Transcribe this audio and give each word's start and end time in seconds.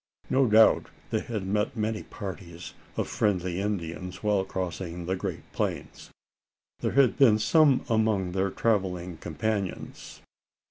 No 0.31 0.47
doubt, 0.47 0.87
they 1.11 1.19
had 1.19 1.45
met 1.45 1.77
many 1.77 2.01
parties 2.01 2.73
of 2.97 3.07
friendly 3.07 3.61
Indians 3.61 4.23
while 4.23 4.43
crossing 4.43 5.05
the 5.05 5.15
great 5.15 5.43
plains. 5.53 6.09
There 6.79 6.93
had 6.93 7.17
been 7.17 7.37
some 7.37 7.85
among 7.87 8.31
their 8.31 8.49
travelling 8.49 9.17
companions. 9.17 10.23